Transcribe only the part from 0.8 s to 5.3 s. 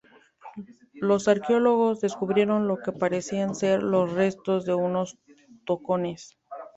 Los arqueólogos descubrieron lo que parecían ser los restos de unos